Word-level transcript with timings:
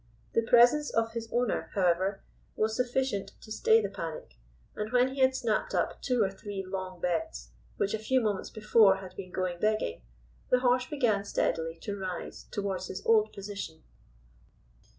The 0.33 0.41
presence 0.41 0.89
of 0.89 1.11
his 1.11 1.29
owner, 1.31 1.69
however, 1.75 2.23
was 2.55 2.75
sufficient 2.75 3.33
to 3.39 3.51
stay 3.51 3.83
the 3.83 3.89
panic, 3.89 4.33
and 4.75 4.91
when 4.91 5.13
he 5.13 5.21
had 5.21 5.35
snapped 5.35 5.75
up 5.75 6.01
two 6.01 6.23
or 6.23 6.31
three 6.31 6.65
long 6.65 6.99
bets, 6.99 7.51
which 7.77 7.93
a 7.93 7.99
few 7.99 8.19
moments 8.19 8.49
before 8.49 8.95
had 8.95 9.15
been 9.15 9.31
going 9.31 9.59
begging, 9.59 10.01
the 10.49 10.61
horse 10.61 10.87
began 10.87 11.23
steadily 11.23 11.77
to 11.83 11.95
rise 11.95 12.45
towards 12.49 12.87
his 12.87 13.05
old 13.05 13.31
position. 13.31 13.83